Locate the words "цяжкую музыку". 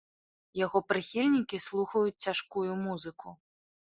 2.31-3.37